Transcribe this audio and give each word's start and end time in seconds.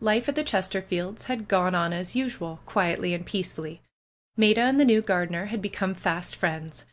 Life 0.00 0.30
at 0.30 0.34
the 0.34 0.42
Chesterfields 0.44 1.24
had 1.24 1.46
gone 1.46 1.74
as 1.74 2.16
usual, 2.16 2.60
quietly 2.64 3.12
and 3.12 3.26
peacefully. 3.26 3.82
Maida 4.34 4.62
and 4.62 4.80
the 4.80 4.84
new 4.86 5.02
gardener 5.02 5.44
had 5.44 5.60
become 5.60 5.92
fast 5.94 6.34
friends. 6.36 6.86